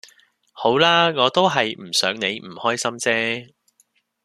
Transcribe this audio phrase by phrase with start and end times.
[0.51, 3.53] 好啦我都係唔想你唔開心啫